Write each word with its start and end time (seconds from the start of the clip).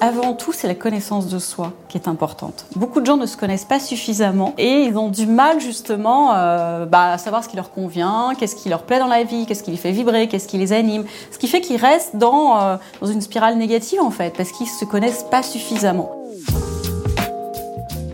Avant 0.00 0.32
tout, 0.34 0.52
c'est 0.52 0.68
la 0.68 0.76
connaissance 0.76 1.26
de 1.26 1.40
soi 1.40 1.72
qui 1.88 1.98
est 1.98 2.06
importante. 2.06 2.66
Beaucoup 2.76 3.00
de 3.00 3.06
gens 3.06 3.16
ne 3.16 3.26
se 3.26 3.36
connaissent 3.36 3.64
pas 3.64 3.80
suffisamment 3.80 4.54
et 4.56 4.84
ils 4.84 4.96
ont 4.96 5.08
du 5.08 5.26
mal 5.26 5.60
justement 5.60 6.34
euh, 6.34 6.86
bah, 6.86 7.12
à 7.12 7.18
savoir 7.18 7.42
ce 7.42 7.48
qui 7.48 7.56
leur 7.56 7.72
convient, 7.72 8.32
qu'est-ce 8.38 8.54
qui 8.54 8.68
leur 8.68 8.84
plaît 8.84 9.00
dans 9.00 9.08
la 9.08 9.24
vie, 9.24 9.44
qu'est-ce 9.46 9.64
qui 9.64 9.72
les 9.72 9.76
fait 9.76 9.90
vibrer, 9.90 10.28
qu'est-ce 10.28 10.46
qui 10.46 10.56
les 10.56 10.72
anime. 10.72 11.04
Ce 11.32 11.38
qui 11.38 11.48
fait 11.48 11.60
qu'ils 11.60 11.80
restent 11.80 12.14
dans, 12.14 12.60
euh, 12.60 12.76
dans 13.00 13.08
une 13.08 13.20
spirale 13.20 13.58
négative 13.58 13.98
en 14.00 14.12
fait, 14.12 14.36
parce 14.36 14.52
qu'ils 14.52 14.66
ne 14.66 14.72
se 14.72 14.84
connaissent 14.84 15.24
pas 15.28 15.42
suffisamment. 15.42 16.12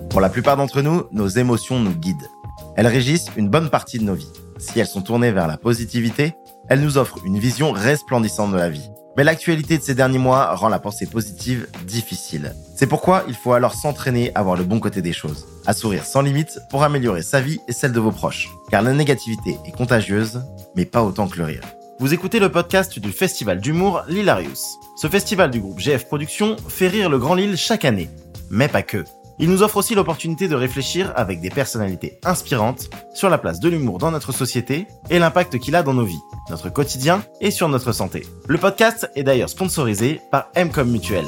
Pour 0.08 0.22
la 0.22 0.30
plupart 0.30 0.56
d'entre 0.56 0.80
nous, 0.80 1.02
nos 1.12 1.28
émotions 1.28 1.78
nous 1.78 1.94
guident. 1.94 2.30
Elles 2.76 2.86
régissent 2.86 3.28
une 3.36 3.50
bonne 3.50 3.68
partie 3.68 3.98
de 3.98 4.04
nos 4.04 4.14
vies. 4.14 4.32
Si 4.58 4.80
elles 4.80 4.86
sont 4.86 5.02
tournées 5.02 5.32
vers 5.32 5.48
la 5.48 5.58
positivité, 5.58 6.32
elles 6.70 6.80
nous 6.80 6.96
offrent 6.96 7.18
une 7.26 7.38
vision 7.38 7.72
resplendissante 7.72 8.52
de 8.52 8.56
la 8.56 8.70
vie. 8.70 8.88
Mais 9.16 9.24
l'actualité 9.24 9.78
de 9.78 9.82
ces 9.82 9.94
derniers 9.94 10.18
mois 10.18 10.54
rend 10.54 10.68
la 10.68 10.80
pensée 10.80 11.06
positive 11.06 11.68
difficile. 11.86 12.54
C'est 12.74 12.88
pourquoi 12.88 13.24
il 13.28 13.34
faut 13.34 13.52
alors 13.52 13.74
s'entraîner 13.74 14.32
à 14.34 14.42
voir 14.42 14.56
le 14.56 14.64
bon 14.64 14.80
côté 14.80 15.02
des 15.02 15.12
choses, 15.12 15.46
à 15.66 15.72
sourire 15.72 16.04
sans 16.04 16.22
limite 16.22 16.58
pour 16.70 16.82
améliorer 16.82 17.22
sa 17.22 17.40
vie 17.40 17.60
et 17.68 17.72
celle 17.72 17.92
de 17.92 18.00
vos 18.00 18.10
proches. 18.10 18.48
Car 18.70 18.82
la 18.82 18.92
négativité 18.92 19.56
est 19.64 19.72
contagieuse, 19.72 20.42
mais 20.74 20.84
pas 20.84 21.04
autant 21.04 21.28
que 21.28 21.38
le 21.38 21.44
rire. 21.44 21.62
Vous 22.00 22.12
écoutez 22.12 22.40
le 22.40 22.50
podcast 22.50 22.98
du 22.98 23.12
festival 23.12 23.60
d'humour 23.60 24.02
L'Hilarius. 24.08 24.64
Ce 24.96 25.06
festival 25.06 25.52
du 25.52 25.60
groupe 25.60 25.78
GF 25.78 26.06
Productions 26.06 26.56
fait 26.68 26.88
rire 26.88 27.08
le 27.08 27.18
Grand 27.18 27.36
Lille 27.36 27.56
chaque 27.56 27.84
année. 27.84 28.10
Mais 28.50 28.68
pas 28.68 28.82
que. 28.82 29.04
Il 29.40 29.50
nous 29.50 29.64
offre 29.64 29.78
aussi 29.78 29.96
l'opportunité 29.96 30.46
de 30.46 30.54
réfléchir 30.54 31.12
avec 31.16 31.40
des 31.40 31.50
personnalités 31.50 32.20
inspirantes 32.24 32.88
sur 33.14 33.28
la 33.28 33.38
place 33.38 33.58
de 33.58 33.68
l'humour 33.68 33.98
dans 33.98 34.12
notre 34.12 34.30
société 34.30 34.86
et 35.10 35.18
l'impact 35.18 35.58
qu'il 35.58 35.74
a 35.74 35.82
dans 35.82 35.94
nos 35.94 36.04
vies, 36.04 36.20
notre 36.50 36.70
quotidien 36.70 37.24
et 37.40 37.50
sur 37.50 37.68
notre 37.68 37.90
santé. 37.92 38.26
Le 38.46 38.58
podcast 38.58 39.10
est 39.16 39.24
d'ailleurs 39.24 39.48
sponsorisé 39.48 40.20
par 40.30 40.50
Mcom 40.56 40.88
Mutuel. 40.88 41.24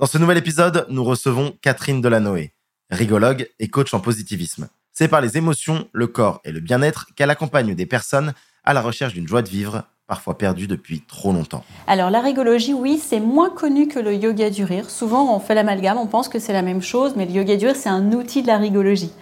Dans 0.00 0.06
ce 0.06 0.18
nouvel 0.18 0.38
épisode, 0.38 0.86
nous 0.90 1.04
recevons 1.04 1.56
Catherine 1.62 2.00
Delanoë, 2.00 2.52
rigologue 2.90 3.48
et 3.60 3.68
coach 3.68 3.94
en 3.94 4.00
positivisme. 4.00 4.68
C'est 4.92 5.08
par 5.08 5.20
les 5.20 5.36
émotions, 5.36 5.88
le 5.92 6.08
corps 6.08 6.40
et 6.44 6.50
le 6.50 6.58
bien-être 6.58 7.06
qu'elle 7.14 7.30
accompagne 7.30 7.76
des 7.76 7.86
personnes 7.86 8.34
à 8.64 8.74
la 8.74 8.80
recherche 8.80 9.14
d'une 9.14 9.28
joie 9.28 9.42
de 9.42 9.48
vivre 9.48 9.84
parfois 10.08 10.36
perdu 10.36 10.66
depuis 10.66 11.02
trop 11.02 11.32
longtemps 11.32 11.62
Alors 11.86 12.10
la 12.10 12.20
rigologie, 12.20 12.72
oui, 12.72 12.98
c'est 12.98 13.20
moins 13.20 13.50
connu 13.50 13.86
que 13.86 14.00
le 14.00 14.14
yoga 14.14 14.50
du 14.50 14.64
rire. 14.64 14.90
Souvent, 14.90 15.36
on 15.36 15.38
fait 15.38 15.54
l'amalgame, 15.54 15.98
on 15.98 16.06
pense 16.06 16.28
que 16.28 16.38
c'est 16.38 16.54
la 16.54 16.62
même 16.62 16.82
chose, 16.82 17.12
mais 17.14 17.26
le 17.26 17.32
yoga 17.32 17.56
du 17.56 17.66
rire, 17.66 17.76
c'est 17.76 17.90
un 17.90 18.12
outil 18.12 18.42
de 18.42 18.48
la 18.48 18.56
rigologie. 18.56 19.12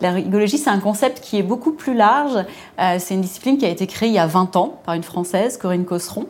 La 0.00 0.12
rigologie, 0.12 0.58
c'est 0.58 0.70
un 0.70 0.78
concept 0.78 1.20
qui 1.20 1.38
est 1.38 1.42
beaucoup 1.42 1.72
plus 1.72 1.94
large. 1.94 2.44
Euh, 2.78 2.96
c'est 3.00 3.14
une 3.14 3.20
discipline 3.20 3.58
qui 3.58 3.66
a 3.66 3.68
été 3.68 3.88
créée 3.88 4.08
il 4.08 4.14
y 4.14 4.18
a 4.20 4.28
20 4.28 4.54
ans 4.54 4.80
par 4.86 4.94
une 4.94 5.02
Française, 5.02 5.56
Corinne 5.56 5.84
Cosseron. 5.84 6.26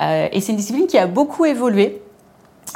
Euh, 0.00 0.28
et 0.30 0.40
c'est 0.40 0.52
une 0.52 0.58
discipline 0.58 0.86
qui 0.86 0.98
a 0.98 1.08
beaucoup 1.08 1.44
évolué. 1.44 2.00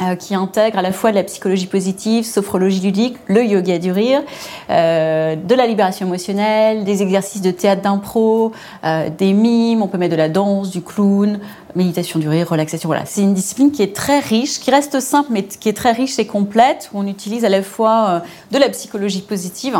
Euh, 0.00 0.14
qui 0.14 0.34
intègre 0.34 0.78
à 0.78 0.82
la 0.82 0.90
fois 0.90 1.10
de 1.10 1.16
la 1.16 1.22
psychologie 1.22 1.66
positive, 1.66 2.24
sophrologie 2.24 2.80
ludique, 2.80 3.18
le 3.26 3.44
yoga 3.44 3.78
du 3.78 3.92
rire, 3.92 4.22
euh, 4.70 5.36
de 5.36 5.54
la 5.54 5.66
libération 5.66 6.06
émotionnelle, 6.06 6.84
des 6.84 7.02
exercices 7.02 7.42
de 7.42 7.50
théâtre 7.50 7.82
d'impro, 7.82 8.52
euh, 8.84 9.10
des 9.10 9.34
mimes, 9.34 9.82
on 9.82 9.88
peut 9.88 9.98
mettre 9.98 10.12
de 10.12 10.16
la 10.16 10.30
danse, 10.30 10.70
du 10.70 10.80
clown, 10.80 11.38
méditation 11.74 12.18
du 12.18 12.28
rire, 12.28 12.48
relaxation. 12.48 12.88
Voilà, 12.88 13.04
c'est 13.04 13.20
une 13.20 13.34
discipline 13.34 13.70
qui 13.70 13.82
est 13.82 13.94
très 13.94 14.20
riche, 14.20 14.60
qui 14.60 14.70
reste 14.70 14.98
simple 14.98 15.28
mais 15.30 15.42
qui 15.42 15.68
est 15.68 15.76
très 15.76 15.92
riche 15.92 16.18
et 16.18 16.26
complète, 16.26 16.88
où 16.94 17.00
on 17.00 17.06
utilise 17.06 17.44
à 17.44 17.50
la 17.50 17.62
fois 17.62 18.22
de 18.50 18.58
la 18.58 18.70
psychologie 18.70 19.20
positive 19.20 19.76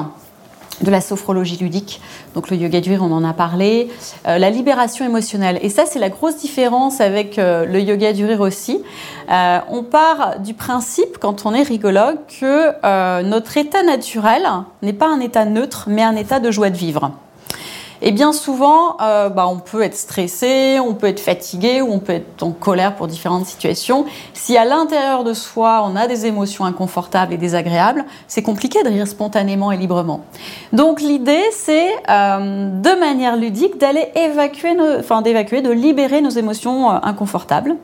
de 0.83 0.91
la 0.91 1.01
sophrologie 1.01 1.57
ludique, 1.57 2.01
donc 2.35 2.51
le 2.51 2.57
yoga 2.57 2.81
du 2.81 2.91
rire, 2.91 3.03
on 3.03 3.13
en 3.13 3.25
a 3.25 3.33
parlé, 3.33 3.89
euh, 4.27 4.39
la 4.39 4.51
libération 4.51 5.05
émotionnelle. 5.05 5.59
Et 5.63 5.69
ça, 5.69 5.85
c'est 5.87 5.99
la 5.99 6.09
grosse 6.09 6.37
différence 6.37 7.01
avec 7.01 7.39
euh, 7.39 7.65
le 7.67 7.81
yoga 7.81 8.13
du 8.13 8.25
rire 8.25 8.41
aussi. 8.41 8.83
Euh, 9.31 9.59
on 9.71 9.83
part 9.83 10.41
du 10.41 10.55
principe, 10.55 11.19
quand 11.19 11.47
on 11.47 11.55
est 11.55 11.63
rigologue, 11.63 12.19
que 12.41 13.23
notre 13.23 13.57
état 13.57 13.83
naturel 13.83 14.47
n'est 14.83 14.93
pas 14.93 15.09
un 15.09 15.21
état 15.21 15.45
neutre, 15.45 15.85
mais 15.89 16.03
un 16.03 16.17
état 16.17 16.41
de 16.41 16.51
joie 16.51 16.71
de 16.71 16.77
vivre. 16.77 17.13
Et 18.05 18.11
bien 18.11 18.33
souvent, 18.33 18.97
euh, 19.01 19.29
bah, 19.29 19.47
on 19.47 19.59
peut 19.59 19.81
être 19.81 19.97
stressé, 19.97 20.81
on 20.81 20.95
peut 20.95 21.07
être 21.07 21.21
fatigué 21.21 21.81
ou 21.81 21.93
on 21.93 22.01
peut 22.01 22.15
être 22.15 22.43
en 22.43 22.51
colère 22.51 22.97
pour 22.97 23.07
différentes 23.07 23.47
situations. 23.47 24.07
Si 24.35 24.57
à 24.57 24.65
l'intérieur 24.65 25.23
de 25.23 25.33
soi, 25.33 25.85
on 25.87 25.95
a 25.95 26.09
des 26.09 26.27
émotions 26.27 26.65
inconfortables 26.65 27.33
et 27.33 27.37
désagréables, 27.37 28.05
c'est 28.27 28.43
compliqué 28.43 28.83
de 28.83 28.89
rire 28.89 29.07
spontanément 29.07 29.71
et 29.71 29.77
librement. 29.77 30.25
Donc 30.73 31.01
l'idée, 31.01 31.45
c'est 31.53 31.93
euh, 32.11 32.71
de 32.71 32.99
manière 32.99 33.37
ludique 33.37 33.79
d'aller 33.79 34.09
évacuer, 34.17 34.77
enfin 34.99 35.23
d'évacuer, 35.23 35.63
de 35.63 35.71
libérer 35.71 36.21
nos 36.21 36.31
émotions 36.31 36.91
euh, 36.91 36.99
inconfortables. 37.05 37.77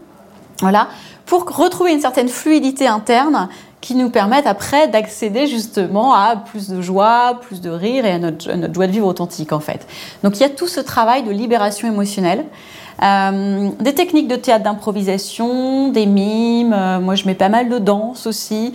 Voilà, 0.60 0.88
pour 1.26 1.44
retrouver 1.56 1.92
une 1.92 2.00
certaine 2.00 2.28
fluidité 2.28 2.88
interne 2.88 3.48
qui 3.80 3.94
nous 3.94 4.10
permettent 4.10 4.46
après 4.46 4.88
d'accéder 4.88 5.46
justement 5.46 6.14
à 6.14 6.36
plus 6.36 6.68
de 6.68 6.80
joie, 6.80 7.38
plus 7.40 7.60
de 7.60 7.70
rire 7.70 8.04
et 8.04 8.12
à 8.12 8.18
notre, 8.18 8.74
joie 8.74 8.86
de 8.86 8.92
vivre 8.92 9.06
authentique 9.06 9.52
en 9.52 9.60
fait. 9.60 9.86
Donc 10.22 10.38
il 10.38 10.40
y 10.40 10.46
a 10.46 10.48
tout 10.48 10.66
ce 10.66 10.80
travail 10.80 11.22
de 11.22 11.30
libération 11.30 11.88
émotionnelle. 11.88 12.44
Euh, 13.02 13.70
des 13.78 13.94
techniques 13.94 14.26
de 14.26 14.34
théâtre 14.34 14.64
d'improvisation, 14.64 15.90
des 15.90 16.06
mimes, 16.06 16.72
euh, 16.72 16.98
moi 16.98 17.14
je 17.14 17.26
mets 17.26 17.36
pas 17.36 17.48
mal 17.48 17.68
de 17.68 17.78
danse 17.78 18.26
aussi. 18.26 18.74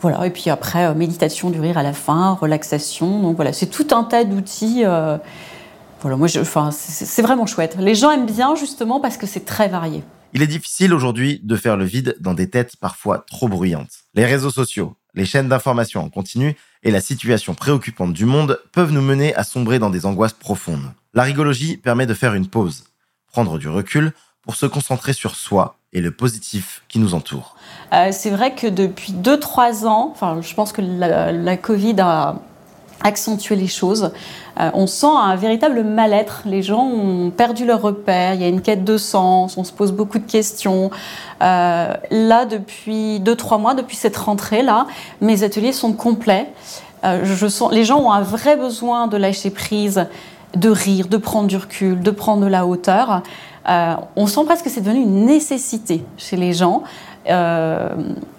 Voilà, 0.00 0.24
et 0.26 0.30
puis 0.30 0.50
après, 0.50 0.84
euh, 0.84 0.94
méditation 0.94 1.50
du 1.50 1.58
rire 1.58 1.78
à 1.78 1.82
la 1.82 1.92
fin, 1.92 2.38
relaxation. 2.40 3.18
Donc 3.18 3.34
voilà, 3.34 3.52
c'est 3.52 3.66
tout 3.66 3.88
un 3.90 4.04
tas 4.04 4.22
d'outils. 4.22 4.84
voilà, 4.84 6.16
moi, 6.16 6.28
enfin, 6.40 6.70
c'est 6.70 7.22
vraiment 7.22 7.46
chouette. 7.46 7.76
Les 7.80 7.96
gens 7.96 8.12
aiment 8.12 8.26
bien 8.26 8.54
justement 8.54 9.00
parce 9.00 9.16
que 9.16 9.26
c'est 9.26 9.44
très 9.44 9.66
varié. 9.66 10.04
Il 10.36 10.42
est 10.42 10.46
difficile 10.46 10.92
aujourd'hui 10.92 11.40
de 11.42 11.56
faire 11.56 11.78
le 11.78 11.86
vide 11.86 12.14
dans 12.20 12.34
des 12.34 12.50
têtes 12.50 12.76
parfois 12.76 13.24
trop 13.26 13.48
bruyantes. 13.48 14.04
Les 14.12 14.26
réseaux 14.26 14.50
sociaux, 14.50 14.94
les 15.14 15.24
chaînes 15.24 15.48
d'information 15.48 16.04
en 16.04 16.10
continu 16.10 16.56
et 16.82 16.90
la 16.90 17.00
situation 17.00 17.54
préoccupante 17.54 18.12
du 18.12 18.26
monde 18.26 18.60
peuvent 18.70 18.92
nous 18.92 19.00
mener 19.00 19.34
à 19.34 19.44
sombrer 19.44 19.78
dans 19.78 19.88
des 19.88 20.04
angoisses 20.04 20.34
profondes. 20.34 20.92
La 21.14 21.22
rigologie 21.22 21.78
permet 21.78 22.04
de 22.04 22.12
faire 22.12 22.34
une 22.34 22.48
pause, 22.48 22.84
prendre 23.32 23.58
du 23.58 23.70
recul 23.70 24.12
pour 24.42 24.56
se 24.56 24.66
concentrer 24.66 25.14
sur 25.14 25.36
soi 25.36 25.78
et 25.94 26.02
le 26.02 26.10
positif 26.10 26.82
qui 26.88 26.98
nous 26.98 27.14
entoure. 27.14 27.56
Euh, 27.94 28.10
c'est 28.12 28.28
vrai 28.28 28.54
que 28.54 28.66
depuis 28.66 29.14
2-3 29.14 29.86
ans, 29.86 30.10
enfin, 30.12 30.42
je 30.42 30.52
pense 30.52 30.70
que 30.70 30.82
la, 30.82 31.32
la 31.32 31.56
Covid 31.56 31.98
a 32.00 32.42
accentuer 33.02 33.56
les 33.56 33.66
choses. 33.66 34.10
Euh, 34.60 34.70
on 34.74 34.86
sent 34.86 35.06
un 35.06 35.36
véritable 35.36 35.82
mal-être. 35.82 36.42
Les 36.46 36.62
gens 36.62 36.84
ont 36.84 37.30
perdu 37.30 37.66
leur 37.66 37.82
repère. 37.82 38.34
Il 38.34 38.40
y 38.40 38.44
a 38.44 38.48
une 38.48 38.62
quête 38.62 38.84
de 38.84 38.96
sens. 38.96 39.56
On 39.56 39.64
se 39.64 39.72
pose 39.72 39.92
beaucoup 39.92 40.18
de 40.18 40.30
questions. 40.30 40.90
Euh, 41.42 41.94
là, 42.10 42.44
depuis 42.46 43.20
deux 43.20 43.36
trois 43.36 43.58
mois, 43.58 43.74
depuis 43.74 43.96
cette 43.96 44.16
rentrée 44.16 44.62
là, 44.62 44.86
mes 45.20 45.42
ateliers 45.42 45.72
sont 45.72 45.92
complets. 45.92 46.48
Euh, 47.04 47.24
les 47.72 47.84
gens 47.84 48.00
ont 48.00 48.12
un 48.12 48.22
vrai 48.22 48.56
besoin 48.56 49.06
de 49.06 49.16
lâcher 49.16 49.50
prise, 49.50 50.06
de 50.54 50.70
rire, 50.70 51.08
de 51.08 51.18
prendre 51.18 51.48
du 51.48 51.56
recul, 51.56 52.00
de 52.00 52.10
prendre 52.10 52.42
de 52.42 52.48
la 52.48 52.66
hauteur. 52.66 53.22
on 53.68 54.26
sent 54.26 54.44
presque 54.46 54.64
que 54.64 54.70
c'est 54.70 54.80
devenu 54.80 55.02
une 55.02 55.26
nécessité 55.26 56.04
chez 56.16 56.36
les 56.36 56.52
gens. 56.54 56.82
Euh, 57.28 57.88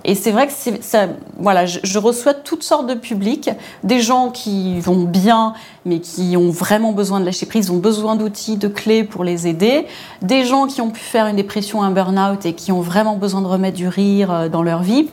et 0.03 0.16
c'est 0.16 0.31
vrai 0.31 0.48
que 0.48 0.53
ça, 0.81 1.08
voilà, 1.38 1.66
je, 1.66 2.00
reçois 2.00 2.34
toutes 2.34 2.64
sortes 2.64 2.88
de 2.88 2.94
publics, 2.94 3.50
des 3.84 4.00
gens 4.00 4.30
qui 4.30 4.80
vont 4.80 5.03
bien, 5.03 5.53
mais 5.86 6.00
qui 6.00 6.38
ont 6.38 6.50
vraiment 6.50 6.94
besoin 6.94 7.20
de 7.20 7.25
lâcher 7.25 7.46
prise, 7.46 7.70
ont 7.70 7.78
besoin 7.78 8.16
d'outils, 8.16 8.58
de 8.58 8.68
clés 8.68 9.03
pour 9.03 9.24
les 9.24 9.48
aider, 9.48 9.86
des 10.22 10.46
gens 10.46 10.68
qui 10.68 10.81
ont 10.81 10.90
pu 10.90 11.02
faire 11.02 11.28
une 11.28 11.36
dépression, 11.36 11.84
un 11.84 11.92
burn-out 11.92 12.46
et 12.46 12.53
qui 12.53 12.72
ont 12.72 12.81
vraiment 12.81 13.18
besoin 13.18 13.42
de 13.42 13.48
remettre 13.48 13.78
du 13.78 13.88
rire 13.88 14.31
euh, 14.31 14.50
dans 14.50 14.64
leur 14.64 14.84
vie. 14.84 15.09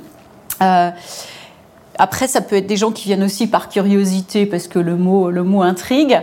Euh, 0.63 0.91
après, 1.99 2.29
ça 2.29 2.41
peut 2.41 2.57
être 2.57 2.67
des 2.67 2.77
gens 2.77 2.93
qui 2.93 3.07
viennent 3.07 3.25
aussi 3.25 3.47
par 3.47 3.69
curiosité, 3.69 4.47
parce 4.47 4.69
que 4.69 4.79
le 4.79 4.97
mot, 4.97 5.31
le 5.31 5.43
mot 5.43 5.63
intrigue. 5.63 6.21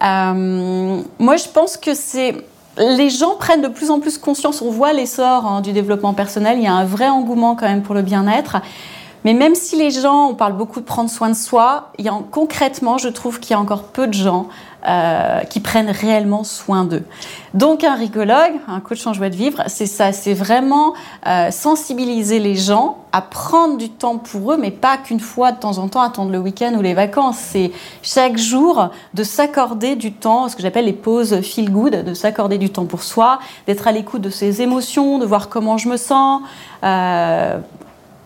moi, 0.00 1.36
je 1.36 1.48
pense 1.52 1.76
que 1.76 1.94
c'est 1.94 2.34
les 2.78 3.10
gens 3.10 3.36
prennent 3.36 3.62
de 3.62 3.68
plus 3.68 3.90
en 3.90 4.00
plus 4.00 4.18
conscience, 4.18 4.62
on 4.62 4.70
voit 4.70 4.92
l'essor 4.92 5.46
hein, 5.46 5.60
du 5.60 5.72
développement 5.72 6.14
personnel, 6.14 6.58
il 6.58 6.64
y 6.64 6.66
a 6.66 6.74
un 6.74 6.84
vrai 6.84 7.08
engouement 7.08 7.54
quand 7.54 7.68
même 7.68 7.82
pour 7.82 7.94
le 7.94 8.02
bien-être. 8.02 8.56
Mais 9.24 9.32
même 9.32 9.54
si 9.54 9.76
les 9.76 9.90
gens, 9.90 10.28
on 10.28 10.34
parle 10.34 10.52
beaucoup 10.52 10.80
de 10.80 10.84
prendre 10.84 11.08
soin 11.08 11.30
de 11.30 11.34
soi, 11.34 11.90
il 11.98 12.04
y 12.04 12.08
a, 12.08 12.18
concrètement, 12.30 12.98
je 12.98 13.08
trouve 13.08 13.40
qu'il 13.40 13.52
y 13.52 13.54
a 13.54 13.60
encore 13.60 13.84
peu 13.84 14.06
de 14.06 14.12
gens 14.12 14.48
euh, 14.86 15.40
qui 15.44 15.60
prennent 15.60 15.90
réellement 15.90 16.44
soin 16.44 16.84
d'eux. 16.84 17.04
Donc 17.54 17.84
un 17.84 17.94
rigologue, 17.94 18.52
un 18.68 18.80
coach 18.80 19.06
en 19.06 19.12
joie 19.12 19.30
de 19.30 19.36
vivre, 19.36 19.62
c'est 19.66 19.86
ça, 19.86 20.12
c'est 20.12 20.34
vraiment 20.34 20.94
euh, 21.26 21.50
sensibiliser 21.50 22.38
les 22.38 22.54
gens 22.54 22.98
à 23.12 23.22
prendre 23.22 23.76
du 23.78 23.88
temps 23.88 24.18
pour 24.18 24.52
eux, 24.52 24.56
mais 24.56 24.70
pas 24.70 24.96
qu'une 24.96 25.20
fois 25.20 25.52
de 25.52 25.58
temps 25.58 25.78
en 25.78 25.88
temps 25.88 26.02
attendre 26.02 26.32
le 26.32 26.38
week-end 26.38 26.74
ou 26.76 26.82
les 26.82 26.94
vacances. 26.94 27.38
C'est 27.38 27.70
chaque 28.02 28.36
jour 28.36 28.90
de 29.14 29.22
s'accorder 29.22 29.96
du 29.96 30.12
temps, 30.12 30.48
ce 30.48 30.56
que 30.56 30.62
j'appelle 30.62 30.86
les 30.86 30.92
pauses 30.92 31.40
feel 31.40 31.70
good, 31.70 32.04
de 32.04 32.12
s'accorder 32.12 32.58
du 32.58 32.70
temps 32.70 32.86
pour 32.86 33.04
soi, 33.04 33.38
d'être 33.66 33.86
à 33.86 33.92
l'écoute 33.92 34.20
de 34.20 34.30
ses 34.30 34.62
émotions, 34.62 35.18
de 35.18 35.26
voir 35.26 35.48
comment 35.48 35.78
je 35.78 35.88
me 35.88 35.96
sens. 35.96 36.42
Euh, 36.82 37.58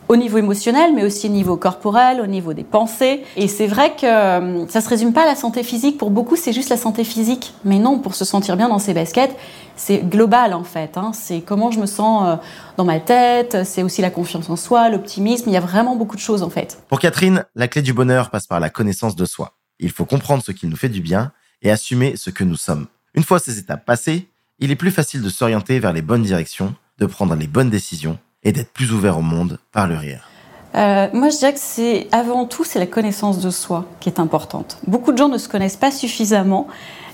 au 0.09 0.17
niveau 0.17 0.39
émotionnel, 0.39 0.95
mais 0.95 1.05
aussi 1.05 1.29
au 1.29 1.31
niveau 1.31 1.57
corporel, 1.57 2.21
au 2.21 2.27
niveau 2.27 2.55
des 2.55 2.65
pensées. 2.65 3.23
Et 3.37 3.47
c'est 3.47 3.67
vrai 3.67 3.95
que 3.95 4.07
euh, 4.07 4.67
ça 4.69 4.81
se 4.81 4.89
résume 4.89 5.13
pas 5.13 5.23
à 5.23 5.27
la 5.27 5.35
santé 5.35 5.63
physique. 5.63 5.99
Pour 5.99 6.11
beaucoup, 6.11 6.35
c'est 6.35 6.53
juste 6.53 6.71
la 6.71 6.77
santé 6.77 7.05
physique. 7.05 7.53
Mais 7.65 7.79
non, 7.79 7.99
pour 7.99 8.15
se 8.15 8.25
sentir 8.25 8.57
bien 8.57 8.69
dans 8.69 8.79
ses 8.79 8.95
baskets, 8.95 9.37
c'est 9.77 9.99
global 9.99 10.55
en 10.55 10.65
fait. 10.65 10.97
Hein. 10.97 11.13
C'est 11.13 11.43
comment 11.43 11.71
je 11.71 11.79
me 11.79 11.87
sens 11.87 12.27
euh, 12.27 12.37
dans 12.77 12.85
ma 12.85 13.01
tête, 13.01 13.65
c'est 13.65 13.83
aussi 13.83 14.01
la 14.01 14.11
confiance 14.11 14.49
en 14.49 14.57
soi, 14.57 14.89
l'optimisme. 14.89 15.45
Il 15.49 15.53
y 15.53 15.59
a 15.59 15.61
vraiment 15.61 15.95
beaucoup 15.95 16.17
de 16.17 16.23
choses 16.23 16.43
en 16.43 16.51
fait. 16.51 16.83
Pour 16.89 17.01
Catherine, 17.01 17.45
la 17.55 17.69
clé 17.69 17.83
du 17.83 17.93
bonheur 17.93 18.31
passe 18.31 18.47
par 18.47 18.61
la 18.61 18.71
connaissance 18.71 19.15
de 19.15 19.27
soi. 19.27 19.59
Il 19.79 19.91
faut 19.91 20.07
comprendre 20.07 20.43
ce 20.43 20.53
qui 20.53 20.67
nous 20.67 20.77
fait 20.77 20.89
du 20.89 21.01
bien 21.01 21.33
et 21.63 21.71
assumer 21.71 22.17
ce 22.17 22.31
que 22.31 22.45
nous 22.45 22.57
sommes. 22.57 22.87
Une 23.15 23.25
fois 23.25 23.39
ces 23.39 23.59
étapes 23.59 23.85
passées, 23.85 24.29
il 24.59 24.71
est 24.71 24.77
plus 24.77 24.91
facile 24.91 25.23
de 25.23 25.29
s'orienter 25.29 25.79
vers 25.79 25.93
les 25.93 26.03
bonnes 26.03 26.23
directions, 26.23 26.75
de 26.99 27.07
prendre 27.07 27.35
les 27.35 27.47
bonnes 27.47 27.71
décisions 27.71 28.19
et 28.43 28.53
d'être 28.53 28.73
plus 28.73 28.93
ouvert 28.93 29.19
au 29.19 29.23
monde 29.23 29.59
par 29.73 29.87
le 29.87 29.97
rire. 29.97 30.29
Euh, 30.75 31.09
moi, 31.13 31.31
je 31.31 31.39
dirais 31.39 31.55
que 31.55 31.61
c'est 31.61 32.09
avant 32.13 32.45
tout, 32.45 32.65
c'est 32.65 32.79
la 32.79 32.87
connaissance 32.87 33.41
de 33.41 33.51
soi 33.51 33.87
qui 34.01 34.09
est 34.09 34.21
importante. 34.21 34.79
Beaucoup 34.87 35.13
de 35.13 35.19
gens 35.19 35.29
ne 35.29 35.39
se 35.39 35.49
connaissent 35.49 35.77
pas 35.77 35.91
suffisamment 35.91 36.69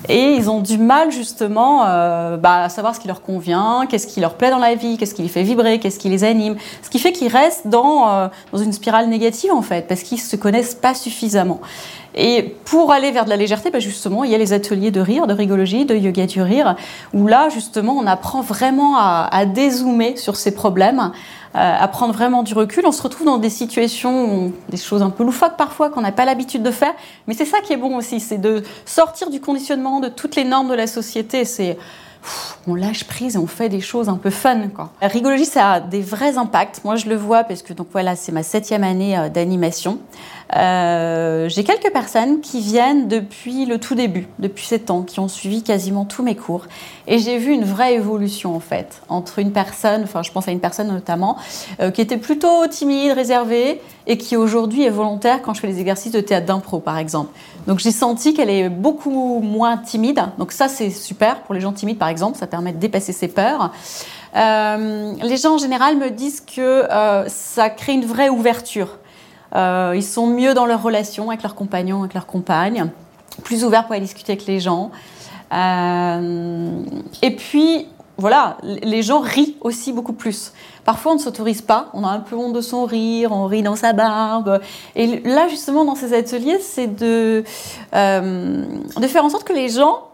et 0.09 0.35
ils 0.35 0.51
ont 0.51 0.61
du 0.61 0.79
mal 0.79 1.11
justement 1.11 1.85
euh, 1.87 2.37
bah, 2.37 2.65
à 2.65 2.69
savoir 2.69 2.95
ce 2.95 3.01
qui 3.01 3.09
leur 3.09 3.23
convient, 3.23 3.87
qu'est-ce 3.89 4.07
qui 4.07 4.21
leur 4.21 4.35
plaît 4.35 4.51
dans 4.51 4.59
la 4.59 4.75
vie, 4.75 4.97
qu'est-ce 4.99 5.15
qui 5.15 5.23
les 5.23 5.29
fait 5.29 5.43
vibrer, 5.43 5.79
qu'est-ce 5.79 5.99
qui 5.99 6.09
les 6.09 6.25
anime. 6.25 6.57
Ce 6.83 6.91
qui 6.91 6.99
fait 6.99 7.13
qu'ils 7.13 7.33
restent 7.33 7.67
dans, 7.67 8.09
euh, 8.09 8.29
dans 8.53 8.59
une 8.59 8.73
spirale 8.73 9.09
négative 9.09 9.53
en 9.53 9.63
fait, 9.63 9.87
parce 9.89 10.03
qu'ils 10.03 10.19
ne 10.19 10.23
se 10.23 10.37
connaissent 10.37 10.75
pas 10.75 10.95
suffisamment. 10.95 11.61
Et 12.15 12.55
pour 12.65 12.93
aller 12.93 13.11
vers 13.11 13.25
de 13.25 13.31
la 13.31 13.37
légèreté, 13.37 13.71
bah 13.71 13.81
justement, 13.81 14.25
il 14.25 14.31
y 14.31 14.35
a 14.35 14.39
les 14.39 14.53
ateliers 14.53 14.93
de 14.93 15.01
rire, 15.01 15.27
de 15.27 15.35
rigologie, 15.35 15.85
de 15.85 15.97
yoga 15.97 16.27
du 16.27 16.41
rire, 16.43 16.77
où 17.13 17.27
là, 17.27 17.49
justement, 17.49 17.95
on 17.95 18.07
apprend 18.07 18.41
vraiment 18.41 18.97
à, 18.97 19.45
dézoomer 19.47 20.17
sur 20.17 20.37
ces 20.37 20.55
problèmes, 20.55 21.11
euh, 21.57 21.77
à 21.81 21.89
prendre 21.89 22.15
vraiment 22.15 22.45
du 22.45 22.55
recul. 22.55 22.85
On 22.87 22.93
se 22.93 23.03
retrouve 23.03 23.27
dans 23.27 23.39
des 23.39 23.51
situations, 23.51 24.53
des 24.69 24.77
choses 24.77 25.03
un 25.03 25.11
peu 25.11 25.25
loufoques 25.25 25.57
parfois 25.57 25.91
qu'on 25.91 26.03
n'a 26.03 26.13
pas 26.13 26.25
l'habitude 26.25 26.63
de 26.63 26.71
faire, 26.71 26.93
mais 27.27 27.35
c'est 27.35 27.45
ça 27.45 27.61
qui 27.61 27.73
est 27.73 27.77
bon 27.77 27.97
aussi, 27.97 28.21
c'est 28.21 28.39
de 28.39 28.63
sortir 28.87 29.29
du 29.29 29.41
conditionnement, 29.41 29.94
de 30.01 30.09
toutes 30.09 30.37
les 30.37 30.45
normes 30.45 30.69
de 30.69 30.75
la 30.75 30.87
société. 30.87 31.45
C'est 31.45 31.79
on 32.67 32.75
lâche 32.75 33.05
prise 33.05 33.37
et 33.37 33.39
on 33.39 33.47
fait 33.47 33.69
des 33.69 33.81
choses 33.81 34.09
un 34.09 34.17
peu 34.17 34.31
fun. 34.31 34.69
Quoi. 34.69 34.91
La 35.01 35.09
rigologie, 35.09 35.45
ça 35.45 35.73
a 35.73 35.81
des 35.81 36.01
vrais 36.01 36.39
impacts. 36.39 36.83
Moi, 36.85 36.97
je 36.97 37.09
le 37.09 37.17
vois 37.17 37.45
parce 37.45 37.63
que 37.63 37.73
donc 37.73 37.89
voilà, 37.93 38.17
c'est 38.17 38.33
ma 38.33 38.43
septième 38.43 38.85
année 38.85 39.17
euh, 39.19 39.29
d'animation. 39.29 39.99
Euh, 40.55 41.49
j'ai 41.49 41.65
quelques 41.65 41.93
personnes 41.93 42.41
qui 42.41 42.61
viennent 42.61 43.09
depuis 43.09 43.67
le 43.67 43.79
tout 43.79 43.95
début, 43.95 44.29
depuis 44.39 44.67
sept 44.67 44.91
ans, 44.91 45.03
qui 45.03 45.19
ont 45.19 45.29
suivi 45.29 45.63
quasiment 45.63 46.05
tous 46.05 46.23
mes 46.23 46.37
cours. 46.37 46.67
Et 47.07 47.19
j'ai 47.19 47.39
vu 47.39 47.53
une 47.53 47.65
vraie 47.65 47.95
évolution 47.95 48.55
en 48.55 48.61
fait 48.61 49.03
entre 49.09 49.39
une 49.39 49.53
personne, 49.53 50.03
enfin 50.05 50.23
je 50.23 50.31
pense 50.31 50.47
à 50.49 50.53
une 50.53 50.61
personne 50.61 50.89
notamment, 50.89 51.37
euh, 51.81 51.91
qui 51.91 52.01
était 52.01 52.19
plutôt 52.19 52.67
timide, 52.67 53.13
réservée, 53.13 53.81
et 54.07 54.19
qui 54.19 54.37
aujourd'hui 54.37 54.85
est 54.85 54.91
volontaire 54.91 55.41
quand 55.43 55.55
je 55.55 55.61
fais 55.61 55.67
les 55.67 55.81
exercices 55.81 56.13
de 56.13 56.21
théâtre 56.21 56.47
d'impro 56.47 56.79
par 56.79 56.99
exemple. 56.99 57.31
Donc 57.67 57.79
j'ai 57.79 57.91
senti 57.91 58.35
qu'elle 58.35 58.51
est 58.51 58.69
beaucoup 58.69 59.41
moins 59.41 59.79
timide. 59.79 60.23
Donc 60.39 60.53
ça 60.53 60.69
c'est 60.69 60.91
super 60.91 61.41
pour 61.43 61.55
les 61.55 61.61
gens 61.61 61.73
timides 61.73 61.99
par 61.99 62.09
exemple, 62.09 62.14
ça 62.37 62.47
permet 62.47 62.73
de 62.73 62.79
dépasser 62.79 63.13
ses 63.13 63.29
peurs. 63.29 63.73
Euh, 64.37 65.13
les 65.23 65.37
gens 65.37 65.55
en 65.55 65.59
général 65.59 65.97
me 65.97 66.11
disent 66.11 66.41
que 66.41 66.85
ça 67.29 67.71
crée 67.71 67.93
une 67.93 68.07
vraie 68.07 68.29
ouverture 68.29 68.99
euh, 69.55 69.93
ils 69.95 70.05
sont 70.05 70.27
mieux 70.27 70.55
dans 70.55 70.67
leur 70.67 70.83
relation 70.83 71.31
avec 71.31 71.43
leurs 71.43 71.55
compagnons, 71.55 72.01
avec 72.01 72.15
leurs 72.15 72.27
compagnes, 72.27 72.91
plus 73.45 73.65
ouverts 73.65 73.85
pour 73.85 73.93
aller 73.93 74.01
discuter 74.01 74.33
avec 74.33 74.47
les 74.47 74.61
gens. 74.61 74.91
Euh, 75.53 76.83
et 77.23 77.37
puis, 77.37 77.87
voilà, 78.17 78.57
les 78.63 79.03
gens 79.03 79.21
rient 79.21 79.57
aussi 79.61 79.93
beaucoup 79.93 80.13
plus. 80.13 80.53
Parfois, 80.85 81.13
on 81.13 81.15
ne 81.17 81.21
s'autorise 81.21 81.63
pas, 81.63 81.89
on 81.95 82.05
a 82.05 82.09
un 82.09 82.21
peu 82.21 82.37
honte 82.37 82.53
de 82.53 82.61
son 82.61 82.85
rire, 82.85 83.33
on 83.33 83.47
rit 83.47 83.63
dans 83.63 83.77
sa 83.77 83.93
barbe. 83.93 84.61
Et 84.97 85.21
là, 85.21 85.49
justement, 85.49 85.85
dans 85.85 85.95
ces 85.95 86.15
ateliers, 86.15 86.59
c'est 86.59 86.89
de, 86.89 87.45
euh, 87.95 88.65
de 88.97 89.07
faire 89.07 89.25
en 89.25 89.29
sorte 89.29 89.45
que 89.45 89.53
les 89.53 89.69
gens 89.69 90.09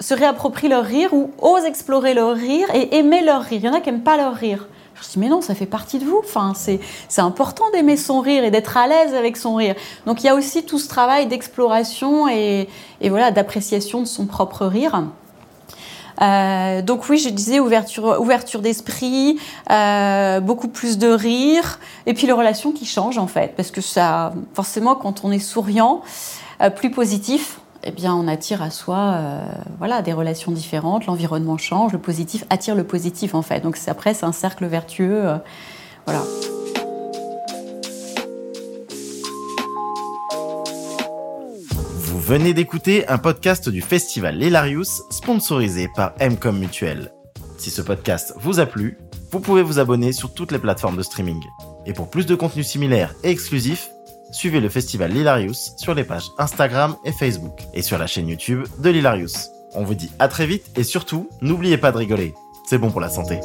se 0.00 0.14
réapproprient 0.14 0.68
leur 0.68 0.84
rire 0.84 1.12
ou 1.12 1.30
osent 1.40 1.64
explorer 1.64 2.14
leur 2.14 2.36
rire 2.36 2.68
et 2.74 2.96
aimer 2.96 3.22
leur 3.22 3.42
rire. 3.42 3.60
Il 3.62 3.66
y 3.66 3.68
en 3.68 3.74
a 3.74 3.80
qui 3.80 3.90
n'aiment 3.90 4.02
pas 4.02 4.16
leur 4.16 4.34
rire. 4.34 4.68
Je 5.00 5.08
dis, 5.08 5.18
mais 5.18 5.28
non, 5.28 5.40
ça 5.40 5.54
fait 5.54 5.66
partie 5.66 5.98
de 5.98 6.04
vous. 6.04 6.20
Enfin, 6.24 6.54
c'est, 6.56 6.80
important 7.18 7.64
d'aimer 7.72 7.96
son 7.96 8.20
rire 8.20 8.44
et 8.44 8.50
d'être 8.50 8.76
à 8.76 8.86
l'aise 8.86 9.14
avec 9.14 9.36
son 9.36 9.54
rire. 9.54 9.74
Donc, 10.06 10.22
il 10.22 10.26
y 10.26 10.28
a 10.28 10.34
aussi 10.34 10.64
tout 10.64 10.78
ce 10.78 10.88
travail 10.88 11.26
d'exploration 11.26 12.28
et, 12.28 12.68
voilà, 13.02 13.30
d'appréciation 13.30 14.00
de 14.00 14.06
son 14.06 14.26
propre 14.26 14.66
rire. 14.66 15.04
Euh, 16.20 16.82
donc 16.82 17.08
oui, 17.08 17.18
je 17.18 17.28
disais 17.28 17.60
ouverture, 17.60 18.20
ouverture 18.20 18.60
d'esprit, 18.60 19.38
euh, 19.70 20.40
beaucoup 20.40 20.66
plus 20.66 20.98
de 20.98 21.06
rire, 21.06 21.78
et 22.06 22.14
puis 22.14 22.26
les 22.26 22.32
relations 22.32 22.72
qui 22.72 22.86
changent 22.86 23.18
en 23.18 23.28
fait, 23.28 23.54
parce 23.56 23.70
que 23.70 23.80
ça, 23.80 24.32
forcément, 24.52 24.96
quand 24.96 25.24
on 25.24 25.30
est 25.30 25.38
souriant, 25.38 26.02
euh, 26.60 26.70
plus 26.70 26.90
positif, 26.90 27.60
eh 27.84 27.92
bien, 27.92 28.14
on 28.14 28.26
attire 28.26 28.62
à 28.62 28.70
soi 28.70 28.98
euh, 28.98 29.46
voilà, 29.78 30.02
des 30.02 30.12
relations 30.12 30.50
différentes, 30.52 31.06
l'environnement 31.06 31.58
change, 31.58 31.92
le 31.92 31.98
positif 31.98 32.44
attire 32.50 32.74
le 32.74 32.84
positif 32.84 33.34
en 33.34 33.42
fait. 33.42 33.60
Donc 33.60 33.78
après, 33.86 34.14
c'est 34.14 34.26
un 34.26 34.32
cercle 34.32 34.66
vertueux. 34.66 35.28
Euh, 35.28 35.38
voilà. 36.06 36.22
Vous 41.94 42.20
venez 42.20 42.52
d'écouter 42.52 43.06
un 43.08 43.18
podcast 43.18 43.68
du 43.68 43.80
festival 43.80 44.36
L'Hilarius, 44.36 45.02
sponsorisé 45.10 45.88
par 45.94 46.14
Mcom 46.20 46.58
Mutuel. 46.58 47.12
Si 47.58 47.70
ce 47.70 47.80
podcast 47.80 48.34
vous 48.40 48.60
a 48.60 48.66
plu, 48.66 48.98
vous 49.30 49.40
pouvez 49.40 49.62
vous 49.62 49.78
abonner 49.78 50.12
sur 50.12 50.34
toutes 50.34 50.52
les 50.52 50.58
plateformes 50.58 50.96
de 50.96 51.02
streaming. 51.02 51.42
Et 51.86 51.92
pour 51.92 52.10
plus 52.10 52.26
de 52.26 52.34
contenus 52.34 52.66
similaires 52.66 53.14
et 53.22 53.30
exclusifs, 53.30 53.88
suivez 54.30 54.60
le 54.60 54.68
festival 54.68 55.12
Lilarius 55.12 55.74
sur 55.76 55.94
les 55.94 56.04
pages 56.04 56.30
Instagram 56.38 56.96
et 57.04 57.12
Facebook 57.12 57.62
et 57.74 57.82
sur 57.82 57.98
la 57.98 58.06
chaîne 58.06 58.28
YouTube 58.28 58.66
de 58.78 58.90
Lilarius. 58.90 59.50
On 59.74 59.84
vous 59.84 59.94
dit 59.94 60.10
à 60.18 60.28
très 60.28 60.46
vite 60.46 60.64
et 60.76 60.84
surtout, 60.84 61.28
n'oubliez 61.40 61.78
pas 61.78 61.92
de 61.92 61.98
rigoler. 61.98 62.34
C'est 62.68 62.78
bon 62.78 62.90
pour 62.90 63.00
la 63.00 63.08
santé. 63.08 63.40